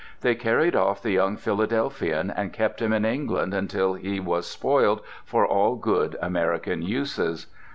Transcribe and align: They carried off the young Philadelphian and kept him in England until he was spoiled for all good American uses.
They 0.21 0.33
carried 0.33 0.75
off 0.75 1.03
the 1.03 1.11
young 1.11 1.37
Philadelphian 1.37 2.31
and 2.31 2.51
kept 2.51 2.81
him 2.81 2.91
in 2.91 3.05
England 3.05 3.53
until 3.53 3.93
he 3.93 4.19
was 4.19 4.47
spoiled 4.47 5.01
for 5.23 5.45
all 5.45 5.75
good 5.75 6.17
American 6.23 6.81
uses. 6.81 7.45